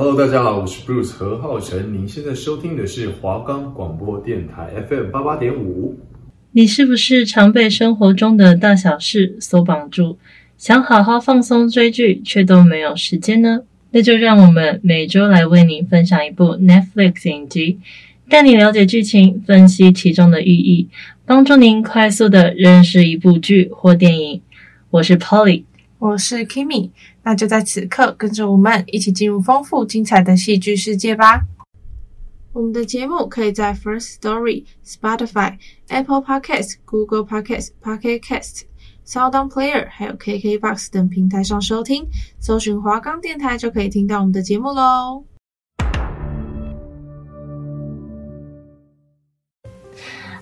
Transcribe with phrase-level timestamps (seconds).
[0.00, 1.92] Hello，大家好，我是 Bruce 何浩晨。
[1.92, 5.98] 您现在收听的是华冈广播电台 FM 八八点五。
[6.52, 10.16] 你是不是常被生活中的大小事所绑住，
[10.56, 13.62] 想好好放松追剧，却都没有时间呢？
[13.90, 17.80] 那就让我们每周来为您分享一部 Netflix 影集，
[18.28, 20.86] 带你了解剧情，分析其中的寓意，
[21.26, 24.40] 帮助您快速的认识一部剧或电影。
[24.90, 25.64] 我是 Polly，
[26.00, 26.92] 我是 Kimmy，
[27.24, 31.40] 那就在此刻跟着我们一起进入丰富精彩的戏剧世界吧。
[32.52, 35.58] 我们的节目可以在 First Story、Spotify、
[35.88, 38.62] Apple Podcasts、Google Podcasts、Pocket Casts、
[39.04, 42.06] SoundOn Player 还有 KKBox 等平台上收听，
[42.38, 45.24] 搜寻华冈电台就可以听到我们的节目喽。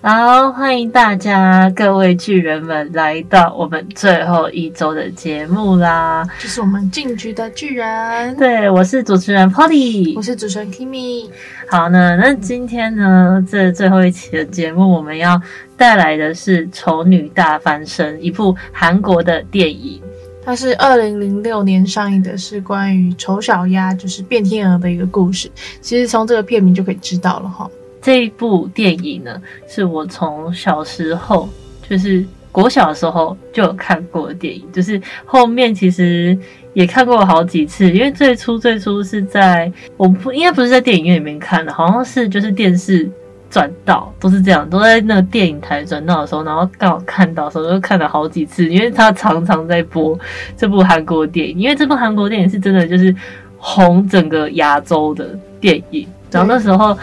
[0.08, 6.24] 好，欢迎大家各位巨人们来到我们最后一周的节目啦！
[6.38, 11.28] 这是我们进局的巨人，对，我是主持人 Polly，我是主持人 Kimmy。
[11.68, 15.42] 好呢，那今天呢，这最后一期的节目，我们要
[15.76, 20.00] 带来的是《丑女大翻身》，一部韩国的电影。
[20.44, 25.50] 它是二零零六年上映的，是关于丑小鸭，就是变天鹅的一个故事。
[25.80, 27.68] 其实从这个片名就可以知道了哈。
[28.00, 31.48] 这一部电影呢，是我从小时候，
[31.88, 36.36] 就是国小的时候就有看过的电影，就是后面其实
[36.72, 37.90] 也看过好几次。
[37.90, 43.10] 因为最初最初是在我不应该不是在电影院里面看的，好像是就是电视
[43.50, 50.18] 转到，都是这样，都在那个电影台转到的时候，然后刚好看到的时候就看了好几次，因为他常常在播
[50.56, 53.14] 这部韩国电影，因为这部韩国电影是真的就是
[53.58, 56.06] 红整个亚洲的电影。
[56.30, 56.96] 然后那时候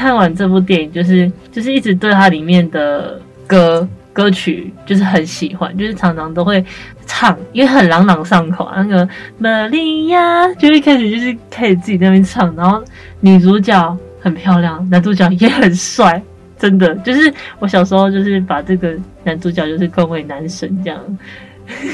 [0.00, 6.64] 看完这部电影，就是就是一直对它里面的歌歌曲就是很喜欢，就是常常都会
[7.06, 8.66] 唱，因为很朗朗上口。
[8.74, 12.82] 那个玛利亚就一开始就是开始自己在那边唱，然后
[13.20, 16.22] 女主角很漂亮，男主角也很帅，
[16.58, 20.98] 真的就是我小时候就是把这个男主角就是奉为男神这样。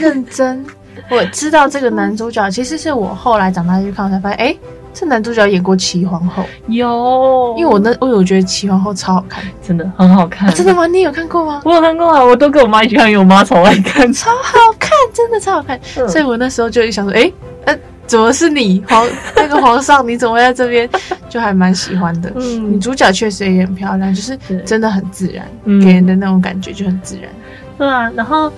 [0.00, 0.64] 认真，
[1.10, 4.56] 我知道这个男主角其实是我后来长大去看才发现，哎。
[4.98, 10.48] 这男主角演过《齐皇后》，有，因为我那我有觉得《齐皇后》超好看，真的很好看。
[10.48, 10.86] 啊，真的吗？
[10.86, 11.60] 你有看过吗？
[11.66, 15.78] 我有看过啊，我都跟我妈一起看，因为我妈超爱看，超好看，真的超好看。
[15.98, 17.30] 嗯、所以我那时候就想说，哎，
[17.66, 20.08] 呃，怎么是你皇 那个皇上？
[20.08, 20.88] 你怎么会在这边？
[21.28, 22.32] 就还蛮喜欢的。
[22.36, 24.34] 嗯，女主角确实也很漂亮，就是
[24.64, 27.30] 真的很自然，嗯、给人的那种感觉就很自然。
[27.76, 28.50] 对啊，然后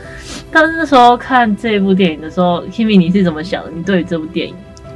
[0.53, 3.73] 当时那时候看这部电影的时候，Kimi 你是怎么想的？
[3.75, 4.55] 你对于这部电影？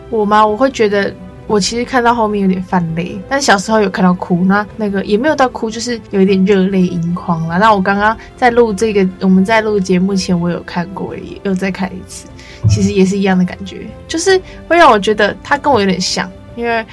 [0.09, 0.47] 我吗？
[0.47, 1.13] 我会觉得。
[1.47, 7.59] 我其实看到后面有点泛泪，但小时候有看到哭，那那个也没有到哭，就是有一点热泪盈眶了。
[7.59, 12.27] 那我刚刚在录这个，我们在录节目前，我有看过，也又再看一次，
[12.69, 16.85] 其实也是一样的感觉，就是会让我觉得他跟我有点像，因为。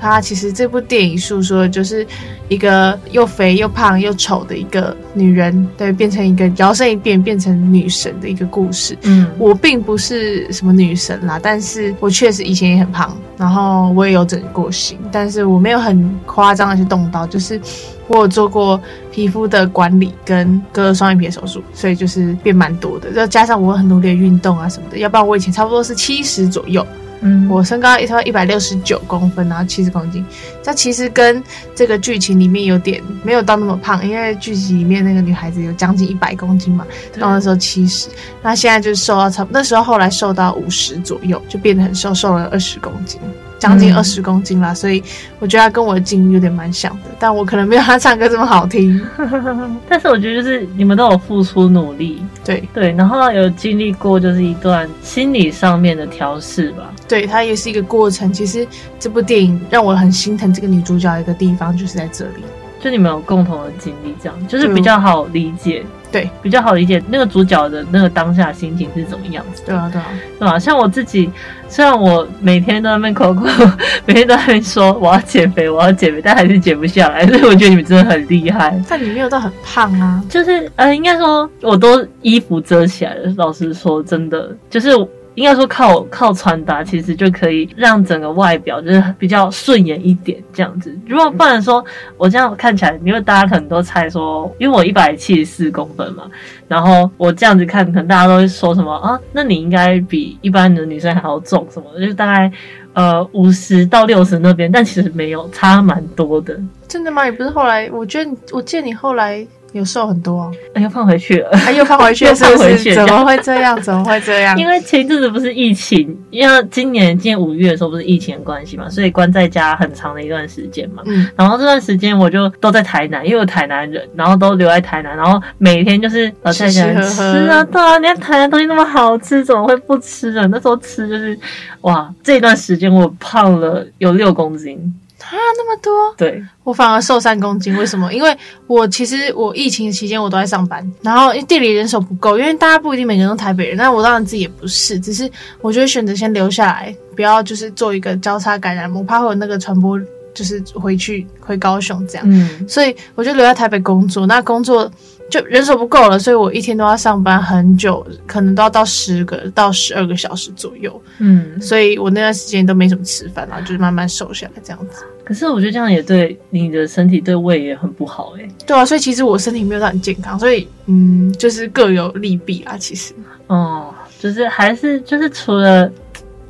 [0.00, 2.06] 他其实这部电影诉说的就是
[2.48, 8.96] 一个又肥又胖又丑的一个女人，对，变成一个摇身一变变成女神的一个故事。
[9.02, 17.60] 嗯，我并不是什么女神啦，但是我确实以前也很胖，然后我也有整过形，但是我没有很夸张的去动刀，就是
[18.06, 23.10] 我有做过皮肤的管理跟割双眼皮手术，所以就是变蛮多的。
[23.12, 26.86] 再加上我很努力的运动啊什么的，要不然我以前差不多是七十左右。
[27.20, 30.24] 嗯，我身高一超一百六十九公分，然后七十公斤。
[30.62, 31.42] 这其实跟
[31.74, 36.86] 这个剧情里面有点没有到那么胖，因为剧情里面那个女孩子有将近一百公斤嘛，
[37.18, 38.08] 到那时候七十，
[38.42, 43.20] 那现在就是瘦到差不多，那时候后来瘦到五十左右，就变得很瘦，瘦了二十公斤。
[43.58, 45.02] 将近二十公斤啦，嗯、所以
[45.38, 49.00] 我觉得他跟我的境遇有点蛮像的，但我可能没有他唱歌这么好听。
[49.88, 56.92] 但是我觉得就是你们都有付出努力，对对，然后有经历过就是一段心理上面的调试吧。
[57.08, 58.32] 对，它也是一个过程。
[58.32, 58.66] 其实
[58.98, 62.42] 这部电影让我很心疼这个女主角一个地方就是在这里，
[62.86, 65.84] 就你们有共同的经历，这样就是比较好理解。
[66.12, 69.60] 对，比较好理解那个主角的那个当下心情是怎么样子。
[69.66, 70.06] 对啊，对啊，
[70.38, 70.56] 对啊。
[70.56, 71.28] 像我自己，
[71.68, 73.44] 虽然我每天都在那边口口，
[74.06, 77.26] 每天都在那说我要减肥，我要减肥，但还是减不下来。
[77.26, 78.80] 所以我觉得你们真的很厉害。
[78.88, 83.34] 但你没有到很胖啊，就是呃，应该说我都衣服遮起来了。
[83.36, 84.90] 老实说，真的就是。
[85.36, 90.92] 应该说靠靠穿搭，其实就可以让整个外表就是比较顺眼一点这样子。
[91.06, 91.84] 如果不然说，
[92.16, 96.24] 我这样看起来，因为大家可能都猜说，因为我一百七十四公分嘛，
[96.66, 99.20] 然后我这样子看，可能大家都会说什么啊？
[99.32, 101.86] 那你应该比一般的女生还要重什么？
[102.00, 102.50] 就是大概
[102.94, 106.58] 呃五十到六十那边，但其实没有，差蛮多的。
[106.88, 107.26] 真的吗？
[107.26, 113.80] 也不是后来，我觉得我见你后来有瘦很多，哎，又胖回去了，哎，又胖 回去了，又胖回去，怎么会这样？
[113.82, 114.56] 怎么会这样？
[114.58, 121.02] 因为前一阵子不是疫情，因为今年今年五月的时候不是疫情的关系嘛，所以关在家很长的一段时间嘛。
[121.06, 130.48] 嗯，然后这段时间我就都在台南，因为我台南人，然后都留在台南，然后每天就是呃在家吃，吃啊，对啊，你看台南东西那么好吃，怎么会不吃呢？
[130.50, 131.38] 那时候吃就是
[131.82, 134.94] 哇，这段时间我胖了有六公斤。
[135.26, 135.92] 啊，那么多！
[136.16, 138.12] 对，我反而瘦三公斤，为什么？
[138.12, 138.36] 因为
[138.66, 145.30] 我其实我疫情期间我都在上班，然后因为店里人手不够，因为大家不一定每个人都台北人，但我当然自己也不是，只是
[145.60, 149.98] 我就会选择先留下来，不要就是做一个交叉感染，我怕会有那个传播，
[150.34, 154.90] 就是回去回高雄这样，嗯，所以我就留在台北工作，那工作。
[155.28, 161.02] 就人手不够了，所以我一天都要上班很久，可能都要到十个到十二个小时左右。
[161.18, 165.04] 嗯，所以我那段时间都没什么吃饭，然后就是慢慢瘦下来这样子。
[165.24, 168.48] 可是我觉得这样也对你的身体对胃也很不好诶、欸。
[168.64, 172.76] 对啊，所以其实我身体没有到很健康，所以嗯，就是各有利弊啦。
[172.78, 173.12] 其实，
[173.48, 175.90] 哦，就是还是就是除了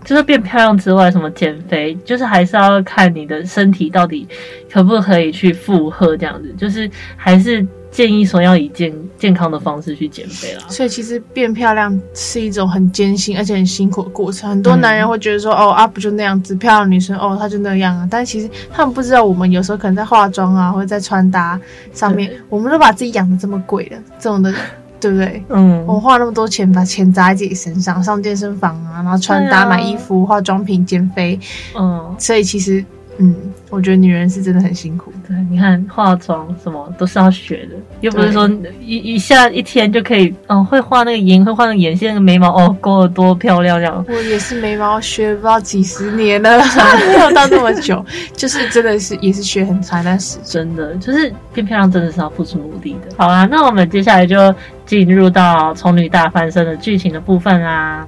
[0.04, 4.28] 就是变漂亮之外，什么减肥，就是还是要看你的身体到底
[4.70, 7.66] 可不可以去负荷这样子，就是还是。
[7.96, 14.50] 建议说要以健健康的方式去减肥啦，所以其实变漂亮是一种很艰辛而且很辛苦的过程。
[14.50, 18.06] 很多男人会觉得说，嗯、哦，啊不就那样子，漂亮女生哦，她就那样啊。
[18.10, 21.58] 但其实他们不知道，我们有时候可能在化妆啊，或者在穿搭
[21.94, 24.52] 上面，我们都把自己养的这么贵了，这种的，
[25.00, 25.42] 对不对？
[25.48, 31.40] 嗯，我花那么多钱把钱砸在自己身上，上健身房啊，然后穿搭、买衣服、化妆品、减肥，
[31.74, 32.84] 嗯，所以其实。
[33.18, 33.34] 嗯，
[33.70, 35.12] 我觉得女人是真的很辛苦。
[35.26, 38.46] 对，你看化妆什么都是要学的，又不是说
[38.80, 40.34] 一一下一天就可以。
[40.48, 44.04] 嗯，会画那个眼，会画那个眼线，那个眉毛哦，勾得多漂亮这样。
[44.08, 46.58] 我也是眉毛学不知道几十年了，
[47.08, 48.04] 没有到那么久，
[48.36, 53.14] 就是真的是也是学很长，但是真的就是变漂亮真的是要付出努力的。
[53.16, 54.54] 好啊，那我们接下来就
[54.84, 58.06] 进入到丑女大翻身的剧情的部分啦。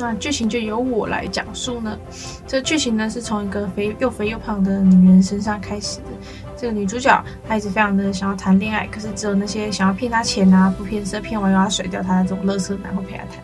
[0.00, 1.96] 那剧情就由我来讲述呢。
[2.46, 6.06] 这剧情呢是从一个肥又肥又胖的女人身上开始的。
[6.56, 13.42] 这个女主角她一直非常的想要谈恋爱，可是只有那些想要骗她钱啊、不骗色、骗完又要甩掉她的这种乐色男会陪她谈。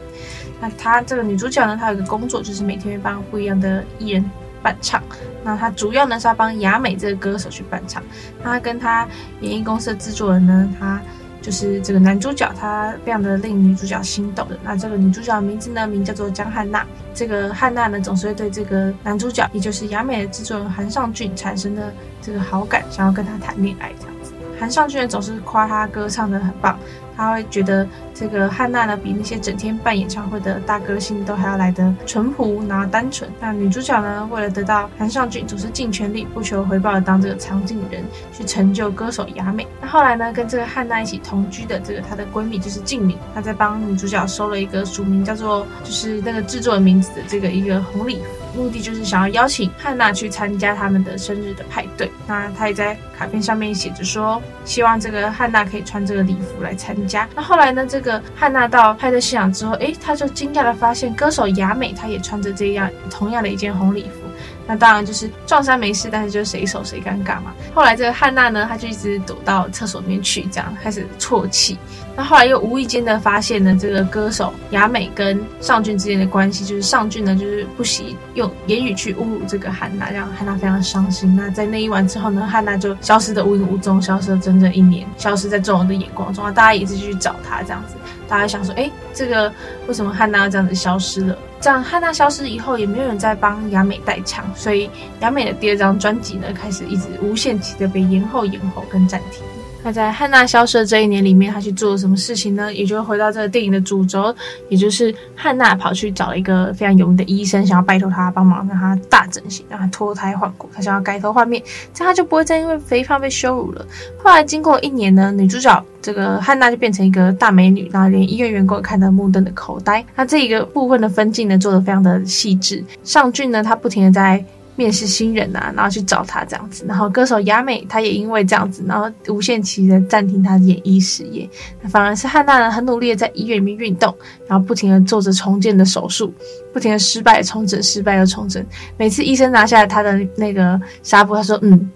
[0.61, 4.25] 那她这个女主角呢，她有个工作，就是每天会帮不一样的艺人
[4.63, 5.03] 伴唱。
[5.45, 8.03] 那她主要呢是要帮雅美这个歌手去伴唱。
[8.43, 9.07] 那她跟她
[9.41, 11.01] 演艺公司的制作人呢，她。
[11.47, 14.59] 就是这个男主角，他非常的令女主角心动的。
[14.65, 16.85] 那这个女主角名字呢，名叫做江汉娜。
[17.15, 24.33] 这个汉娜呢，总是会对这个男主角，也就是雅美的制作人韩尚俊产生的这个好感，想要跟他谈恋爱这样子。
[24.59, 26.77] 韩尚俊总是夸他歌唱的很棒。
[27.17, 33.31] 他会觉得这个汉娜呢，比那些整天办演唱会的大歌星都还要来得淳朴，然后单纯。
[33.41, 39.67] 那女主角呢，为了得到韩尚俊，总是尽全力不求回报的当这个长进人，去成就歌手雅美。
[39.81, 48.36] 那后来呢，跟这个汉娜一起同居的这个她的闺蜜就是静敏，她在帮女主角收了一个署名叫做就是那个制作人名字的这个一个红礼服。
[48.57, 52.11] 目的就是想要邀请汉娜去参加他们的生日的派对。
[52.27, 57.29] 那他也在卡片上面写着说，希望这个汉娜可以穿这个礼服来参加。
[57.35, 64.26] 那后来呢，这个汉娜到派对现场之后，诶，他就惊讶的发现歌手雅美，她也穿着这样同样的一件红礼服。
[64.67, 67.55] 那当然就是撞衫没事，但是就是谁熟谁尴尬嘛。
[67.75, 71.79] 后来这个汉娜呢，她就一直躲到厕所里面去，这样开始啜泣。
[72.17, 81.37] 那后来又无意间的发现呢，这个歌手雅美跟尚俊之间的关系，就是尚俊呢，就是不惜用言语去侮辱这个汉娜，让汉娜非常伤心。
[81.37, 86.51] 那在那一晚之后呢，汉娜就消失的无影无踪，消失了整整一年，消失在众人的眼光中啊。
[86.51, 87.95] 大家也是去找她这样子，
[88.27, 89.53] 大家想说，哎，这个
[89.87, 91.39] 为什么汉娜这样子消失了？
[91.61, 99.43] 这样汉娜消失以后，也没有人再帮雅美代唱，所以雅美的第二张专辑呢，开始一直无限期的被延后、延后跟暂停。
[99.87, 102.75] 那在汉娜消失的这一年里面，她去做了什么事情呢？
[102.75, 104.35] 也就回到这个电影的主轴，
[104.69, 111.63] 也就是汉娜跑去找了一个非常有名的医生，想要拜托他帮忙让他大整形，让他脱胎换骨，他想要改头换面，
[111.95, 113.87] 这样他就不会再因为肥胖被羞辱了。
[114.19, 120.05] 后来经过一年呢，女主角这个汉娜就变成一个大美女，然后连医院员工也看得目瞪的口呆。
[120.17, 122.83] 那这一个部分的分镜呢，做得非常的细致。
[123.05, 124.45] 尚俊呢，他不停的在。
[124.77, 131.49] 面试新人呐、啊，然后去找他这样子，然后歌手雅美她也因为这样子，然后无限期的暂停她的演艺事业。
[131.89, 134.15] 反而是汉娜呢，很努力的在医院里面运动，
[134.47, 136.33] 然后不停的做着重建的手术，
[136.73, 138.65] 不停的失败重整，失败又重整。
[138.99, 141.91] 每次医生拿下来他的那个纱布，他说：“嗯，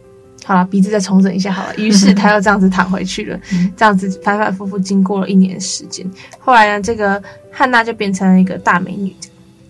[0.44, 1.74] 好了，鼻子再重整一下好了。
[1.78, 3.38] ”于是他又这样子躺回去了，
[3.76, 6.10] 这样子反反复复经过了一年的时间。
[6.38, 7.22] 后来呢，这个
[7.52, 9.14] 汉娜就变成了一个大美女。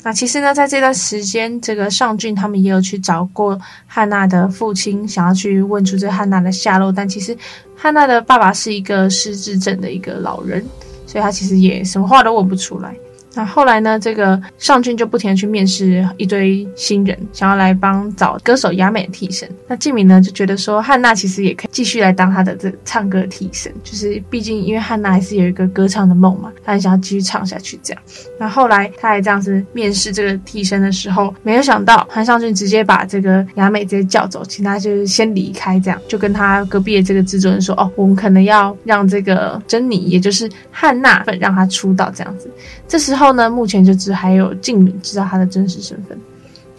[0.02, 6.90] 那其实呢，在这段时间，这个尚俊他们也有去找过汉娜的父亲，想要去问出这汉娜的下落。
[6.90, 7.37] 但其实
[7.76, 10.64] 汉娜的爸爸是一个失智症的一个老人，
[11.07, 12.95] 所以他其实也什么话都问不出来。
[13.34, 19.49] 那后来呢，这个尚俊就不停地去面试一堆新人，想要来帮找歌手雅美的替身。
[19.68, 28.02] 那静敏呢就觉得说，汉娜其实也可以继续来当她的这唱歌替身，就是毕竟因为汉娜还是有一个歌唱的梦嘛，她很想要继续唱下去这样。
[28.38, 42.50] 那后来他还这样子面试这个替身的时候，没有想到韩尚俊直接把这个雅美直接叫走，请他就是先离开，这样就跟他隔壁的这个制作人说，哦，我们可能要让这个珍妮，也就是汉娜，让她出道这样子。
[42.88, 46.18] 这时候后呢，目前就只还有静敏知道她的真实身份。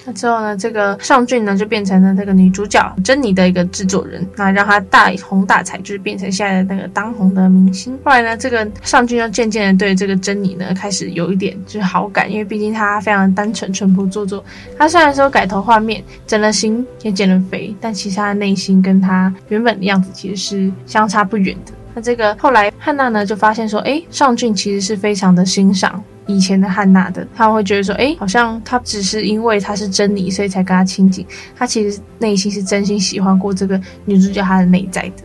[0.03, 7.95] 那之后呢，这个尚俊呢就变成了这个女主角珍妮的一个制作人，那让她大红大彩，就是变成现在的那个当红的明星。
[8.03, 14.43] 后来呢，这个尚俊就渐渐的对这个珍妮呢开始有一点就是好感，因为毕竟她非常单纯、淳朴、做作。
[14.75, 21.71] 她虽然说改头换面，整了形也减了肥，但其实她的内心跟她原本的样子其实是相差不远的。
[21.93, 31.25] 那这个后来汉娜呢就发现说，诶，尚俊其实是非常的欣赏以前的汉娜的，他会觉得说，诶，好像他只是因为他是珍妮，所以才跟她亲近，
[31.55, 35.23] 他其实内心是真心喜欢过这个女主角她的内在的。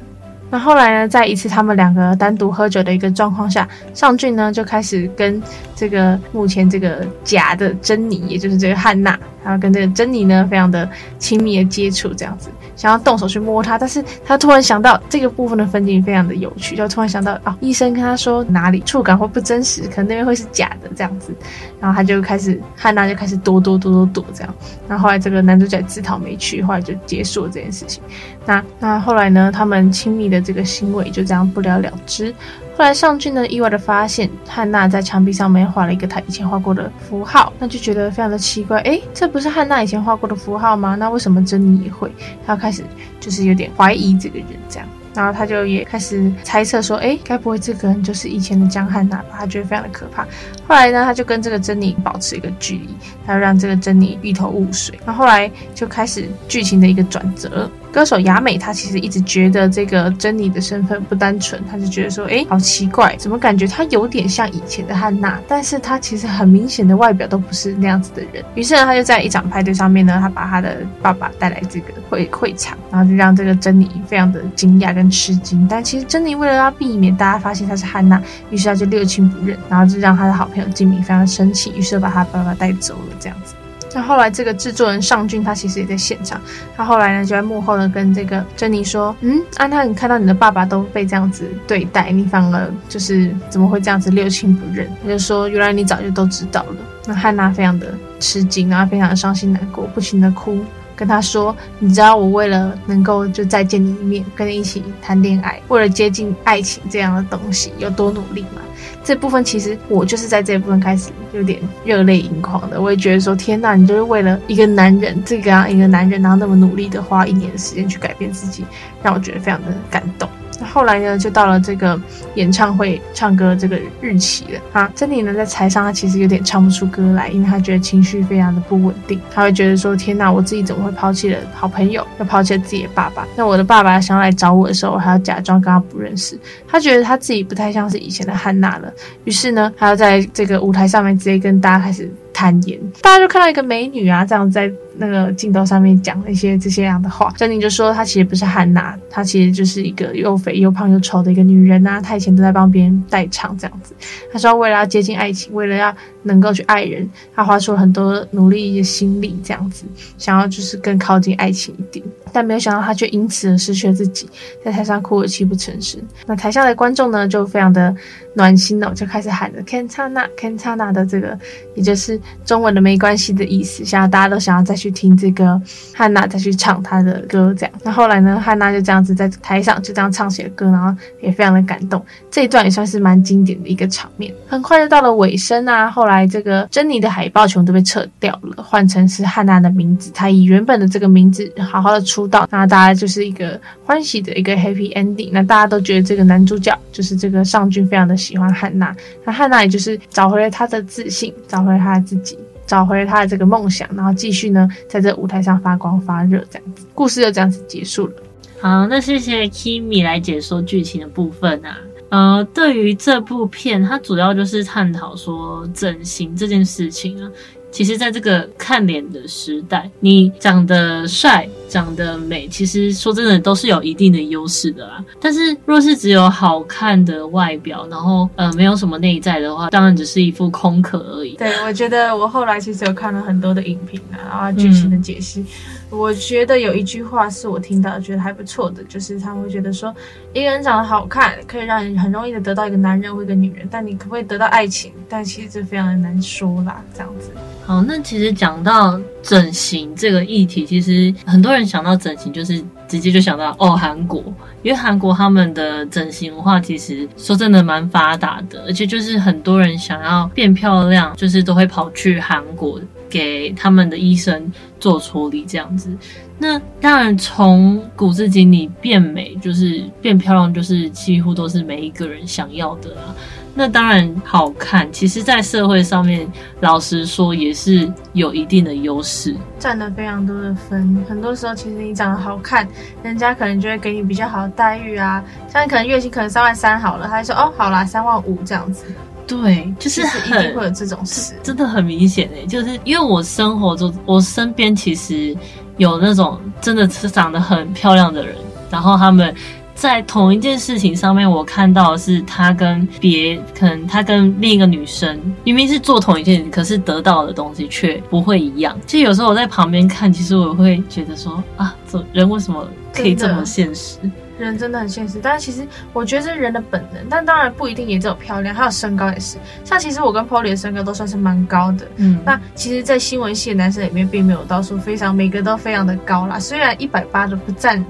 [0.48, 5.42] 那后来呢，在一次他们两个单独喝酒的一个状况下，尚俊呢就开始跟
[5.74, 10.88] 这个目前这个假的珍妮，也就是这个汉娜，然后跟这个珍妮呢非常的
[11.20, 12.50] 亲密的接触，这样子。
[12.74, 21.32] 想要动手去摸他，但是他突然想到这个部分的分镜非常的有趣，就突然想到啊，医生跟他说哪里触感会不真实，可能那边会是假的这样子，
[21.80, 24.54] 然后他就开始汉娜就开始躲躲躲躲躲这样，
[24.88, 28.02] 然后后来这个男主角自讨没趣，后来就结束了这件事情。
[28.44, 32.34] 那那后来呢，他们亲密的这个行为就这样不了了之。
[32.76, 40.94] 后来尚俊呢，意外的发现汉娜在墙壁上面画了一个他以前画过的符号，那就觉得非常的奇怪，诶，这不是汉娜以前画过的符号吗？
[40.94, 42.12] 那为什么珍妮也会？
[42.46, 42.84] 他开始
[43.18, 44.86] 就是有点怀疑这个人这样。
[45.14, 49.36] 然后他就也开始猜测说，哎，该不会这个人就是以前的江汉娜吧？
[49.38, 50.24] 他觉得非常的可怕。
[50.68, 52.90] 后来呢，他就跟这个珍妮保持一个距离，
[53.26, 55.00] 他要让这个珍妮一头雾水。
[55.06, 57.70] 然后后来就开始剧情的一个转折。
[57.92, 65.40] 歌手雅美她其实一直觉得这个珍妮的身份不单纯，她就觉得说，哎，好奇怪，怎么感觉她有点像以前的汉娜？
[65.48, 68.44] 但是她其实很明显的外表都不是那样子的人。
[68.54, 75.10] 于是呢，她就在一场派对上面呢，她把她的爸爸带来这个会会场，然后就让这个珍妮非常的惊讶跟。
[75.16, 83.54] 吃惊，但其实珍妮为了要避免大家发现她是汉娜，于是她就六亲不认，然后就让他的好朋友静敏非常生气，于是就把他爸爸带走了这样子。
[83.96, 86.38] 那后来这个制作人尚俊他其实也在现场，
[86.76, 96.76] 他后来呢就在幕后呢跟这个珍妮说：“嗯，安娜，你看到你的爸爸都被这样子对待，你反而就是怎么会这样子六亲不认？”他就说：“原来你早就都知道了。”
[97.08, 100.62] 那汉娜非常的吃惊，然后非常的伤心难过，不停的哭。
[100.94, 108.60] 跟他说，你知道我为了能够就再见你一面，跟你一起谈恋爱，为了接近爱情这样的东西有多努力吗？
[109.06, 112.82] 这部分其实我就是在这一部分开始有点热泪盈眶的。
[112.82, 118.64] 我也觉得说，天呐，你就是为了一个男人，这个样一个男人，然后那么努力的花一年的时间去改变自己，
[119.04, 120.28] 让我觉得非常的感动。
[120.60, 122.00] 那后来呢，就到了这个
[122.34, 124.90] 演唱会唱歌这个日期了啊。
[124.94, 129.20] 珍妮呢，在台上，她其实有点唱不出歌来，因为她觉得情绪非常的不稳定。
[129.32, 133.26] 她会觉得说：“天哪，我自己怎么会抛弃了好朋友，又抛弃了自己的爸爸？
[133.36, 138.92] 那我的爸爸想要来找我的时候，我还要假装跟他不认识。”她觉得她自己不太像是以前的汉娜了。
[139.24, 142.80] 于是呢，她要在这个舞台上面直接跟大家开始坦言。
[143.02, 144.70] 大家就看到一个美女啊，这样在。
[144.98, 152.00] 那个镜头上面讲了一些这些样的话，珍妮就说她其实不是汉娜，她其实就是一个又肥又胖又丑的一个女人呐、啊。
[152.00, 153.94] 她以前都在帮别人代唱这样子。
[154.32, 159.84] 她说为了要接近爱情，为了要能够去爱人，她花出了很多努力一些心力这样子，
[160.16, 162.04] 想要就是更靠近爱情一点。
[162.32, 164.28] 但没有想到她却因此而失去了自己，
[164.64, 166.00] 在台上哭得泣不成声。
[166.26, 167.94] 那台下的观众呢，就非常的
[168.34, 171.38] 暖心哦，就开始喊着 “Kentana Kentana” 的这个，
[171.74, 174.85] 也就是中文的没关系的意思，想要大家都想要再去。
[174.86, 175.60] 去听这个
[175.92, 177.74] 汉娜再去唱她的歌，这样。
[177.82, 182.04] 那后来呢，汉娜就这样子在台上就这样唱起了歌，然后也非常的感动。
[182.30, 184.32] 这一段也算是蛮经典的一个场面。
[184.46, 190.12] 很快就到了尾声啊，后来这个珍妮的海报全部都被撤掉了，换成是汉娜的名字。
[190.14, 195.30] 她以原本的这个名字好好的出道，那大家就是一个欢喜的一个 happy ending。
[195.32, 198.94] 那大家都觉得这个男主角就是这个尚俊，非常的喜欢汉娜。
[199.24, 202.38] 那汉娜也就是找回了她的自信，找回了她自己。
[202.66, 208.12] 找回他的这个梦想，然后继续呢，在这舞台上发光发热，这样子，故事就这样子结束了。
[208.60, 211.78] 好，那谢谢 Kimi 来解说剧情的部分啊。
[212.08, 217.30] 呃，对于这部片，它主要就是探讨说整形这件事情啊。
[217.72, 221.46] 其实在这个看脸的时代，你长得帅、
[221.76, 225.04] 长得美，其实说真的都是有一定的优势的啦。
[225.20, 231.36] 但是若是只有好看的外表，然后呃没有什么内在的话，当然只是一副空壳而已。
[231.36, 235.40] 对，我觉得我后来其实有看了很多的影评啊，然后剧情的解析。
[235.40, 235.46] 嗯
[235.88, 239.94] 我觉得有一句话是我听到觉得还不错的，就是他们会觉得说，
[240.32, 244.90] 一个人长得好看，可以让你很容易的得到一个男人或一个女人，但你可不可以得到爱情？
[245.08, 247.30] 但其实这非常的难说啦，这样子。
[247.64, 254.22] 好，那其实讲到整形这个议题，其实很多人想到整形就是直接就想到哦韩国，
[254.62, 262.80] 因为韩国他们的整形文化其实说真的蛮发达的，而且就是很多人想要变漂亮，就是都会跑去韩国。
[263.08, 265.96] 给他们的医生做处理，这样子。
[266.38, 273.14] 那当然，从古至今，你变美就是变漂亮，就是几乎都是每一个人想要的啦。
[273.58, 281.02] 那当然，好看，其实，在社会上面，老实说，也是有一定的优势，占了非常多的分。
[281.08, 282.68] 很多时候，其实你长得好看，
[283.02, 285.24] 人家可能就会给你比较好的待遇啊。
[285.48, 288.84] 像你可能月薪可能三万三好了，他就说哦，好啦，三万五这样子。
[289.26, 292.46] 对，就是很一定会有这种事，真的很明显诶。
[292.46, 295.36] 就是因为我生活中，我身边其实
[295.78, 298.36] 有那种真的是长得很漂亮的人，
[298.70, 299.34] 然后他们
[299.74, 308.78] 在同一件事情上面，我看到的是他跟别可能他跟另一个女生明明是做同一件事，可是得到的东西却不会一样。
[308.86, 313.98] 其实有时候我在旁边看，其实我会觉得说啊，这人为什么可以这么现实？
[314.38, 319.38] 人真的很现实，但是其实我觉得这是人的本能，但当然不一定也只有漂亮，还有身高也是。
[319.64, 326.38] 像其实我跟 Polly 的身高都算是蛮高的，嗯，那其实，在新闻系的男生里面，并没有到说非常每个都非常的高啦。
[326.38, 327.84] 虽然一百八的不占，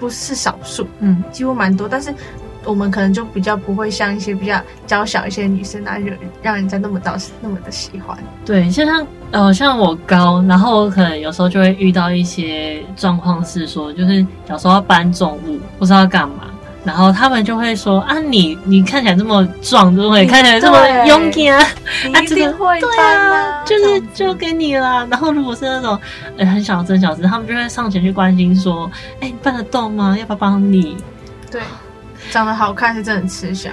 [0.00, 2.12] 不是少数，嗯，几乎蛮多，但是。
[2.64, 8.16] 我们可能就比较不会像一些比较娇小一些女生啊，让让人家那么到那么的喜欢。
[8.44, 16.44] 对，就像呃，像我高，然后我可能有时候就会遇到一些状况，是说就是有时候要搬重物，不知道干嘛，
[16.84, 20.26] 然后他们就会说啊，你你看起来这么壮，对不对？
[20.26, 21.66] 看起来这么勇敢啊，
[22.04, 25.06] 你一定会对啊，啊就是就给你了。
[25.06, 25.98] 然后如果是那种
[26.36, 28.90] 呃很小真小子，他们就会上前去关心说，
[29.20, 30.16] 哎，你搬得动吗？
[30.18, 30.96] 要不要帮你？
[31.50, 31.60] 对。
[32.30, 33.72] 长得好看是真的很吃香，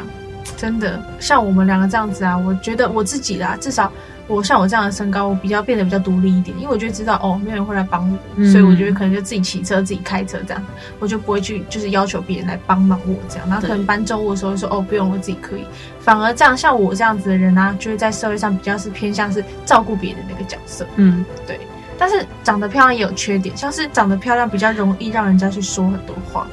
[0.58, 3.92] 真的像我们两个这样子啊，我觉得我自己啦，至少
[4.28, 10.64] 我像我这样的身高，我比较变得比较独立一点，因为我就知道哦，没有人会来帮我，嗯、所以我觉得可能就自己骑车、自己开车这样，
[11.00, 15.66] 我就不会去就是要求别人来帮忙我这样，然后可能搬重物的时候就说哦不用，我自己可以，
[16.00, 21.60] 反而这样像我这样子的人啊，就是在社会上比较是偏向是照顾别人的那个角色，嗯，对。
[21.98, 26.48] 但是长得漂亮也有缺点，像是长得漂亮比较容易让人家去说很多话。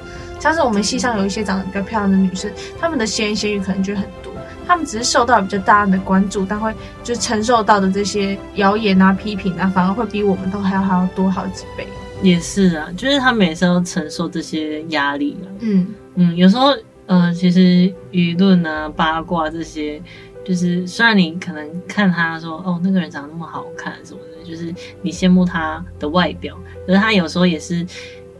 [0.46, 4.32] 像是我们系上有一些长得比较漂亮的女生，她们的闲言闲语可能就很多，
[4.64, 11.84] 她们只是受到比较大量的关注，但会就承受到的这些谣言啊、批评啊，反而会比我们都还要还要多好几倍。
[12.22, 15.50] 也是啊，就是她们也是要承受这些压力啊。
[15.58, 16.72] 嗯嗯，有时候
[17.06, 20.00] 呃，其实舆论啊、八卦这些，
[20.44, 26.56] 就是虽然你可能看她说哦，那个人长得那么好看什么的，就是你羡慕她的外表，
[26.86, 27.84] 可是她有时候也是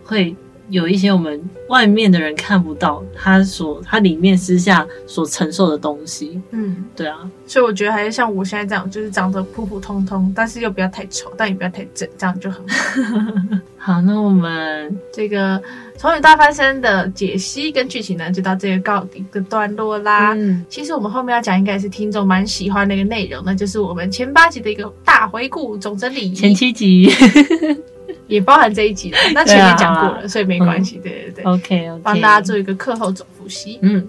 [0.04, 0.36] 会。
[0.68, 13.58] 有一些我们外面的人看不到，他所他里面私下所承受的东西，嗯，对啊，所以我觉得还是像我现在这样，就是长得普普通通，但是又不要太丑，但也不要太正，这样就很好。
[13.78, 15.56] 好，那我们这个
[15.96, 20.34] 《丑女大翻身》的解析跟剧情呢，就到这个告一个段落啦。
[20.34, 27.08] 嗯，其实我们后面要讲应该是听众蛮喜欢的一个内容，那就是我们前八集的一个大回顾总整理，前七集。
[28.28, 30.96] 也包含这一集了，那前面讲过了，啊、所以没关系。
[30.96, 33.78] 嗯、对对对，OK OK，帮大家做一个课后总复习。
[33.82, 34.06] 嗯，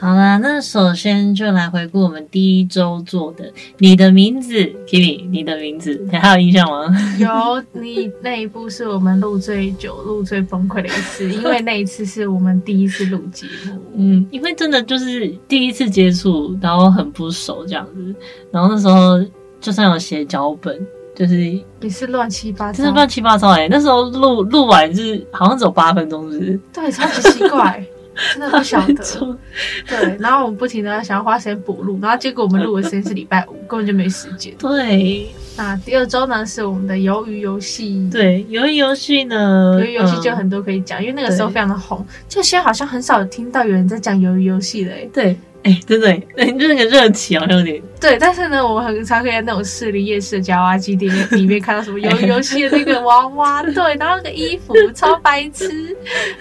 [0.00, 3.50] 好啦，那首先就来回顾我们第一周做的。
[3.78, 6.92] 你的名字，Kimi，你的名字，你还有印象吗？
[7.18, 13.80] 有，你那一部是我们录最久、录最崩溃的一次，因为那一次是我们第一次录节目。
[13.96, 18.14] 嗯，因为真的就是第一次接触，然后很不熟这样子，
[18.50, 19.24] 然后那时候
[19.60, 20.84] 就算有写脚本。
[21.14, 21.40] 就是
[21.80, 23.68] 也是乱七八糟，就是乱七八糟哎、欸！
[23.70, 26.60] 那时候录录完是好像只有八分钟，是不是？
[26.72, 27.84] 对，超级奇怪，
[28.34, 29.38] 真的不晓得。
[29.86, 34.52] 对，然后我们不停的想要花时间补录，然后结果我们录的时间是礼拜五， 根本就没时间。
[34.58, 38.08] 对，那第二周呢是我们的鱿鱼游戏。
[38.10, 44.92] 对，鱿鱼游戏呢，鱿鱼游戏就很多可以讲，嗯、因为那个时候非常的红，就现在好像很少听到有人在讲鱿鱼游戏了。
[45.12, 45.38] 对。
[45.64, 47.82] 哎、欸，对对，对，就那个热情好像有点。
[47.98, 55.96] 对，但是呢，我们很常可以在那种市里夜市的夹娃娃机店里面看到什么游游戏的那个娃娃，对，然后那个衣服超白痴，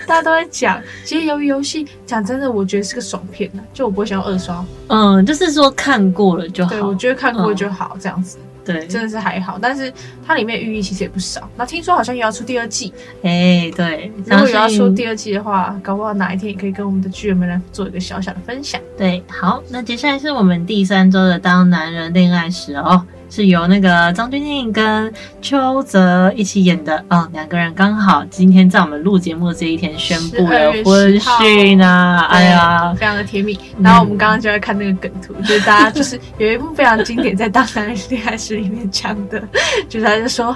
[0.05, 0.81] 大家都在讲。
[1.05, 4.65] 其实鱿鱼游戏，讲真的，我觉得是个爽片，就我不会想要二刷。
[4.87, 6.71] 嗯，就是说看过了就好。
[6.71, 8.37] 对，我觉得看过就好，嗯、这样子。
[8.65, 9.59] 对，真的是还好。
[9.61, 9.91] 但是
[10.25, 11.49] 它里面寓意其实也不少。
[11.57, 18.79] 那听说好像也要出第二季，哎，对，如果有要出第二季的话，搞不好哪一天也可以跟我们的剧友们来做一个小小的分享。
[18.97, 23.05] 对，好，那接下来是我们第三周的《当男人恋爱时》哦。
[23.33, 33.59] 是由那个张钧甯跟邱泽一起演的，嗯，两个人刚好今天在我们录节目的这一天宣布了婚讯呢，哎呀，非常的甜蜜。
[33.81, 39.41] 然后我们刚刚就在看那个梗图，嗯、就是大家就是有一部非常经典，在《当男人恋爱时》里面讲的，
[39.89, 40.55] 就是他就说，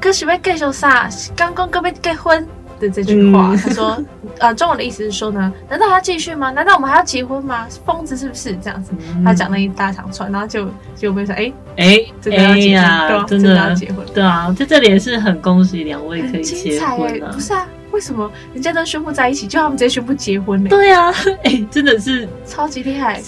[0.00, 2.46] 哥是要继续啥，刚刚哥要结婚。
[2.78, 4.04] 的这句话，嗯、他说，
[4.38, 6.50] 呃，中文的意思是说呢，难道还要继续吗？
[6.50, 7.66] 难道我们还要结婚吗？
[7.84, 8.92] 疯子是不是这样子？
[9.16, 17.32] 嗯、他讲了一大长串，然后就就被说，哎哎， 真的要结婚，呀对、啊、真的要结婚，对啊，在这里也是很恭喜两位可以结婚了、啊。
[17.32, 20.68] 不是啊，为什么人家都宣布在一起，就他们直接宣布结婚呢？
[20.68, 21.12] 对啊，
[21.44, 23.20] 哎，真的是 超级厉害，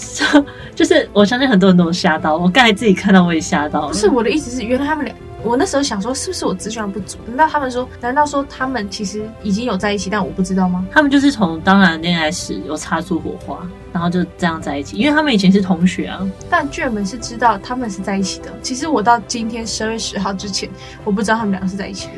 [0.75, 3.87] 就是我相信很多人都吓到，我刚才自己看到我也吓到了。
[3.87, 5.13] 不是我的意思是，原来他们俩。
[5.43, 7.17] 我那时候想说，是不是我资讯量不足？
[7.27, 10.85] 难道他们说，难道说他们其实已经有在一起，但我不知道吗？
[10.91, 16.27] 他们就是从当然恋爱时有擦出火花，然后就这样在一起，因为他们以前是同学啊。
[16.49, 18.51] 但剧们是知道他们是在一起的。
[18.61, 20.69] 其实我到今天十二月十号之前，
[21.03, 22.13] 我不知道他们两个是在一起的。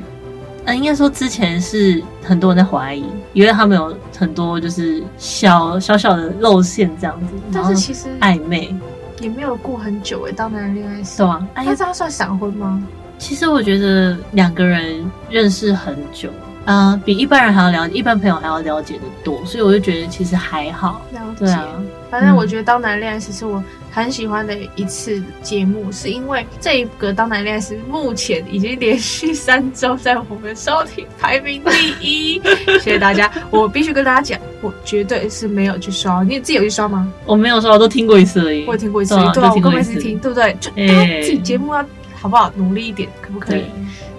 [0.65, 7.33] 嗯，应该说之前是很多人在怀疑，因为他们有很多就是小小小的露馅这样子。
[7.53, 8.75] 但是其实暧昧
[9.19, 11.17] 也没有过很久哎，当男人恋爱时。
[11.17, 12.81] 对啊，但是他算闪婚吗？
[13.21, 16.27] 其实我觉得两个人认识很久，
[16.65, 21.05] 嗯、呃，比一般人还要了解，一般朋友还要了解的多，所以我就觉得其实还好。
[21.13, 21.45] 了解。
[21.45, 21.67] 对啊，
[22.09, 32.41] 反正我觉得《当男人恋爱时》是我很喜欢的一次节目，嗯、是因为这一个《当男人恋爱时》目前已经连续三周在我们收听排名第一，
[32.81, 33.31] 谢谢大家。
[33.51, 37.07] 我必须跟大家讲，我绝对是没有去刷，你自己有去刷吗？
[37.27, 38.65] 我没有刷，我都听过一次而已。
[38.65, 40.57] 我也听过一次，对啊，对啊，我刚开始听，对不对？
[40.59, 41.85] 就他自己节目要。
[42.21, 42.51] 好不好？
[42.55, 43.61] 努力一点，可不可以？
[43.61, 43.71] 对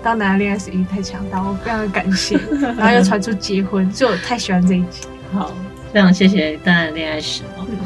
[0.03, 2.37] 当男人恋爱时，太强大，我非常的感谢。
[2.77, 5.07] 然后又传出结婚，所以我太喜欢这一集。
[5.33, 5.53] 好，
[5.93, 7.65] 非常谢谢当男人恋爱时哦。
[7.71, 7.77] 嗯、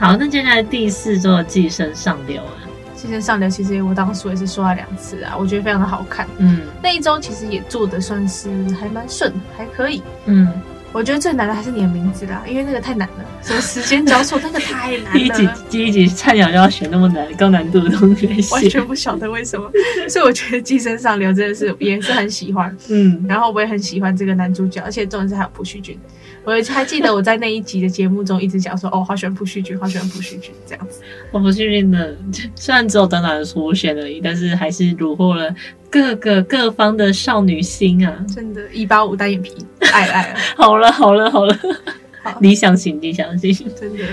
[0.00, 2.64] 好，那接下来第四周的寄生上流啊，
[2.96, 6.26] 寄生上流其实我当初也是说了两次啊，我觉得非常的好看。
[6.38, 8.48] 嗯，那一周其实也做的算是
[8.80, 10.02] 还蛮顺，还可以。
[10.24, 10.50] 嗯。
[10.94, 15.10] 我觉得最难的还是你的名字啦，因为那个太难了，什么时间交错，那个太难了。
[15.18, 19.68] 第一集第一集菜鸟就要选那么难高难度的东西，完全 不晓得为什么。
[20.08, 25.98] 所以我觉得《寄生上流》真的是也是很喜欢，嗯，然后我也很喜欢这个男主角，而且重点是还有朴叙俊。
[26.44, 31.00] 我还记得我在那一集的节目中一直讲说，哦，好喜欢朴叙俊，好喜欢朴叙俊这样子。
[31.32, 32.14] 我朴叙俊的
[32.54, 35.54] 虽然只有短短的出现而已，但是还是虏获了
[35.88, 38.24] 各个各方的少女心啊！
[38.28, 39.54] 真的，一八五单眼皮，
[39.92, 40.38] 爱爱 了。
[40.56, 41.58] 好了好了好了，
[42.22, 44.04] 好理想型理想型，真的。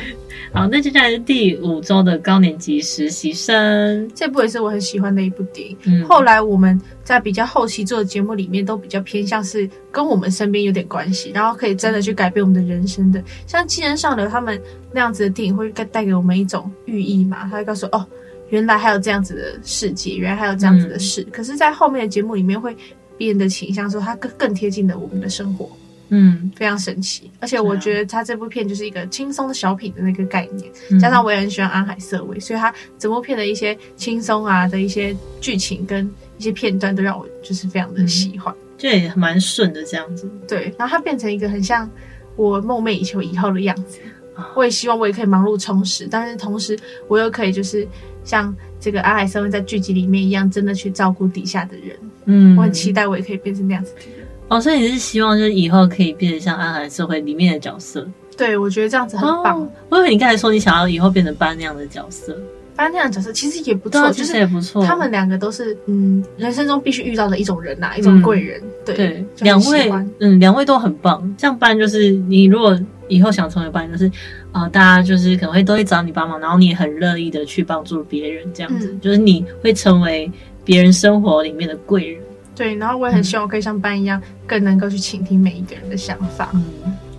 [0.54, 5.78] 好，那接下来是第五周的高年级实习生，这部也是我很喜欢的一部电影。
[5.86, 13.24] 嗯，后来我们在比较后期做的节目里面，都比较偏向是跟我们身边有点关系，然后可以真的去改变我们的人生的。
[13.48, 14.62] 像《寄人上流》他们
[14.92, 17.44] 那样子的电影，会带带给我们一种寓意嘛？
[17.44, 18.06] 他会告诉哦，
[18.50, 21.22] 原来还有这样子的世界，原来还有这样子的事。
[21.22, 22.76] 嗯，可是，在后面的节目里面，会
[23.18, 25.70] 变得倾向说，它更更贴近了我们的生活。
[26.14, 36.06] 嗯，非常神奇，而且我觉得他这部片就是一个轻松的小品的那个概念，嗯、加上我也很喜欢安海瑟薇，所以他整部片的一些轻松啊的一些剧情跟
[36.38, 40.30] 一些片段都让我就是非常的喜欢，这、嗯、也蛮顺的这样子。
[40.46, 41.90] 对，然后它变成一个很像
[42.36, 44.00] 我梦寐以求以后的样子，
[44.36, 47.88] 哦、我也希望我也可以忙碌充实，但是同时我又可以就是
[48.26, 51.98] 像这个安海瑟薇在剧集里面一样，真的去照顾底下的人。
[52.26, 54.21] 嗯，我很期待我也可以变成那样子的人。
[54.52, 58.06] 哦，所以你是希望就是以后可以变成像《暗海社会》里面的角色？
[58.36, 59.62] 对，我觉得这样子很棒。
[59.62, 62.38] 哦、我以为你刚才说你想要以后变成班那样的角色，
[62.76, 64.86] 班那样的角色其实也不错，其实也不错。
[64.86, 68.60] 他们两个都是嗯，人生中必须遇到的一种人呐、啊，一种贵人。
[68.60, 71.34] 嗯、对，两位嗯，两位都很棒。
[71.38, 74.06] 这样班就是你如果以后想成为班，就是
[74.52, 80.30] 啊、呃，大家就是可能会都会找你帮忙，然后你也很乐意的去帮助别人，这样子、嗯、就是你会成为
[80.66, 82.22] 别人生活里面的贵人。
[82.56, 86.64] 对，然后我也很希望我可以像班一样，嗯、更能够去倾听每一个人的想法，嗯，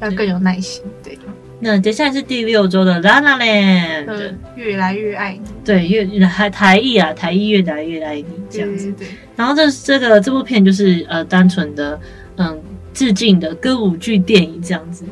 [0.01, 0.83] 要更有耐心。
[1.03, 1.19] 对，
[1.61, 4.07] 那接下来是第六周的《La La Land》，
[4.57, 5.41] 越来越爱你。
[5.65, 8.87] 对，越台台译啊，台艺越来越爱你这样子。
[8.93, 11.99] 对，对，对，然后这这个这部片就是呃，单纯的
[12.37, 12.61] 嗯
[12.93, 15.05] 致敬的歌舞剧电影这样子。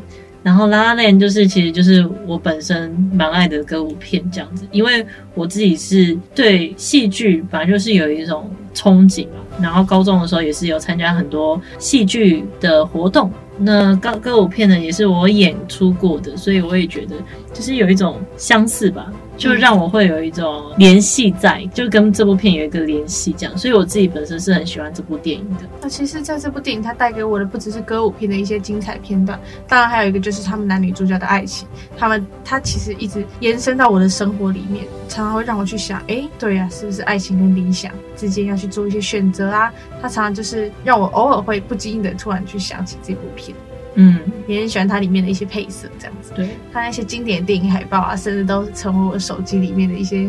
[0.43, 9.50] 然后《La La Land》就是其实就是我本身蛮爱的歌舞片这样子，因为我自己是对戏剧本来就是有一种憧憬嘛。
[9.61, 17.17] 然后高中的时候也是有参加很多戏剧的活动，那歌歌舞片呢也是我演出过的，所以我也觉得
[17.53, 23.57] 就是有一种相似吧，就让我会有一种联系在，就跟这部片有一个联系这样。
[23.57, 25.63] 所以我自己本身是很喜欢这部电影的。
[25.81, 31.67] 那其实，在这部电影，它带给我的不只是歌舞片的一些精彩片段，当然还有一个就是他们男女主角的爱情。
[31.97, 39.73] 他们他其实一直延伸到我的生活里面，常常会让我去想，哎，对呀，是不是爱情跟理想之间要去做一些选择啊？
[40.03, 43.57] 他常常就是让我偶尔会不经意的突然去想起这部片。
[43.95, 46.33] 嗯，也很喜欢它里面的一些配色，这样子。
[46.35, 50.29] 对，它那些经典电影海报啊，甚至都成为我手机里面的一些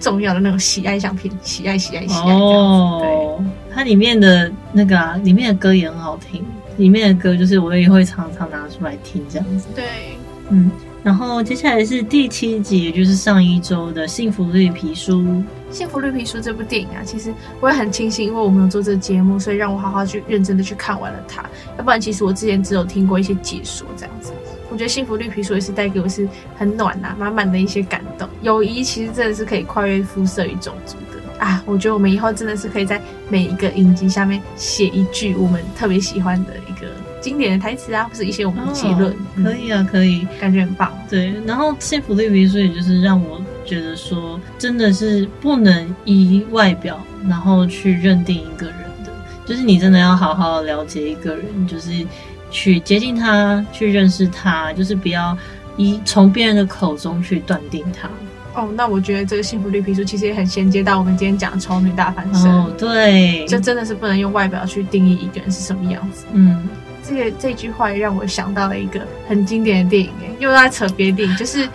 [0.00, 2.32] 重要的那种喜爱相片，喜爱喜爱喜爱。
[2.32, 6.44] 哦，对，它里面的那个啊，里面的歌也很好听，
[6.76, 9.68] 里面的歌就是我也会常常拿出来听，这样子。
[9.74, 9.84] 对，
[10.50, 10.70] 嗯。
[11.04, 15.20] 然后接下来是第七集，也就是上一周的《幸福绿皮书》。
[15.70, 21.44] 《幸福绿皮书》这部电影啊，其实我也很庆幸，因为我没有做这个节目，所以让我好好去认真的去看完了它。
[21.76, 24.32] 要不然，其实我之前只有听过一些解说这样子。
[24.70, 28.26] 我觉得《幸福绿皮书》也是带给我是很暖呐、啊，满满的一些感动。
[28.40, 31.62] 友谊其实真的是可以跨越肤色与种族的啊！
[31.66, 36.54] 我觉得我们以后真的是可以在每一个影集下面写一句我们特别喜欢的。
[37.24, 40.92] 经典的台词啊，或是一些我们的结论，哦，可以啊，可以，感觉很棒。
[41.08, 49.10] 对，然后《幸福绿皮书》也就是让我觉得说，真的是不能以外表然后去认定一个人的，
[49.46, 52.06] 就是你真的要好好了解一个人，就是
[52.50, 55.34] 去接近他，去认识他，就是不要
[55.78, 58.06] 以从别人的口中去断定他。
[58.54, 62.52] 哦，那我觉得这个《幸福绿皮书》其实也很衔接到我们今天讲的丑女大翻身。
[62.52, 66.26] 哦，对，这真的是不能用外表去定义一个人是什么样子。
[66.34, 66.68] 嗯。
[67.06, 71.68] 这个这句话也让我想到了一个很经典的电影，哎，又在扯别的电影，就是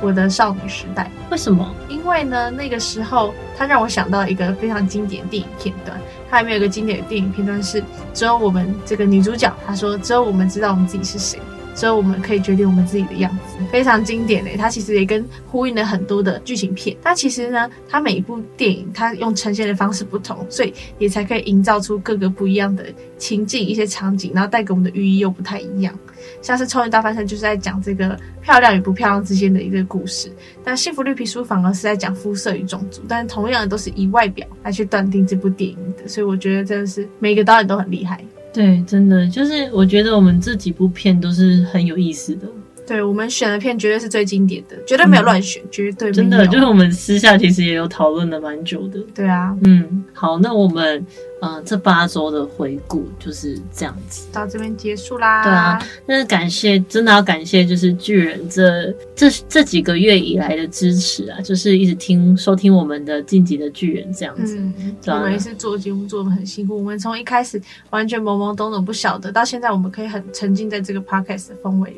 [0.00, 1.10] 我的少女时代。
[1.30, 1.74] 为什么？
[1.88, 5.98] 因为呢，那个时候它让我想到一个非常经典的电影片段。
[6.28, 11.38] 它里面有个经典的电影片段是，只有我们这个女主角她说，只有我们知道我们自己是谁。
[11.76, 14.56] 所以我们可以决定我们自己的样子，非常经典诶。
[14.56, 16.96] 它其实也跟呼应了很多的剧情片。
[17.02, 22.86] 但其实呢，它每一部电影它用呈现的方式不同，所以也才可以营造出各个不一样的
[23.18, 25.96] 情境、一些场景，然后带给我们的寓意又不太一样。
[26.40, 30.32] 像是《超人大翻身》就是在讲这个漂亮与不漂亮之间的一个故事，
[30.64, 36.08] 但《幸福绿皮书》反而是在讲肤色与种族，但同样的都是以外表来去断定这部电影的。
[36.08, 38.24] 所以我觉得真的是每个导演都很厉害。
[38.56, 42.48] 对，真的就是我觉得我们这几部片都是很有意思的。
[42.86, 46.12] 对，我们选的片绝对是最经典的，绝对没有乱选，嗯、绝对。
[46.12, 49.00] 真的，就是我们私下其实也有讨论了蛮久的。
[49.14, 51.04] 对啊，嗯，好，那我们。
[51.38, 55.44] 呃，这八周的回顾就是这样子，到这边结束啦。
[55.44, 64.56] 对啊，但是感谢，真的要感谢，就是巨人这这这几个月以来的支持啊，就是一直听收听我们的晋级的巨人这样子。
[64.56, 71.94] 嗯，我们也是做节目做的很辛苦，我们从一开始完全懵懵懂懂不晓得，到现在我们可以很沉浸在这个 podcast 的氛围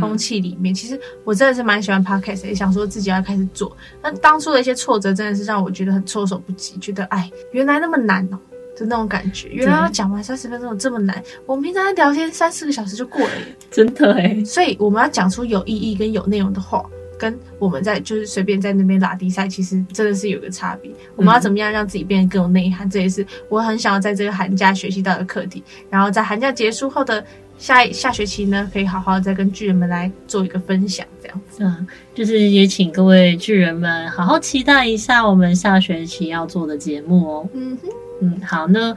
[0.00, 0.74] 风气里面。
[0.74, 3.76] 其实我真的是蛮喜欢 podcast，也想说自己要开始做。
[4.02, 8.38] 那当初的一些挫折真的是让我觉得很措手不及，觉得哎，原来那么难哦。
[8.76, 11.22] 就那种感觉，原来要讲完三十分钟有这么难。
[11.44, 14.42] 我们平常在聊天三四个小时就过了耶，真的哎。
[14.42, 16.82] 所以我们要讲出有意义跟有内容的话，
[17.20, 20.90] 跟我们在就是随便在那边拉低赛，其实真的是有个差别。
[21.16, 22.88] 我们要怎么样让自己变得更有内涵？
[22.88, 25.62] 嗯、这也是我很想要在这个寒假学习到的课题。
[25.90, 27.22] 然后在寒假结束后的
[27.58, 31.62] 下下学期呢，可以好好再跟巨人们来做一个分享，这样子。
[31.62, 37.48] 嗯，就是也请各位巨人们好好期待一下我们下学期要做的节目哦。
[37.52, 37.88] 嗯哼。
[38.22, 38.94] 嗯，好，那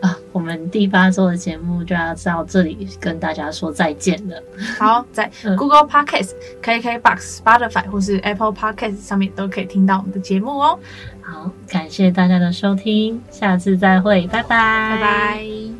[0.00, 4.42] 啊，我们第八周的节目就要到这里跟大家说再见了。
[4.78, 6.32] 好，在 Google Podcast、
[6.62, 10.78] 嗯、KKBox、Spotify 或是 Apple Podcast 上面都可以听到我们的节目哦。
[11.22, 15.75] 好，感谢大家的收听，下次再会，拜拜，拜拜。